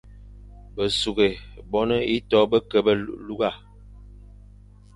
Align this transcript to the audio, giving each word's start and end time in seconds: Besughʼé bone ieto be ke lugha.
Besughʼé 0.75 1.27
bone 1.71 1.95
ieto 2.13 2.37
be 2.49 2.57
ke 2.69 2.79
lugha. 3.25 3.49